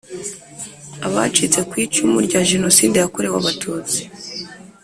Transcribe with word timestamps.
abcitse 1.05 1.59
ku 1.69 1.73
icumu 1.85 2.17
rya 2.27 2.41
Jenoside 2.49 2.95
yakorewe 2.97 3.35
Abatutsi 3.39 4.01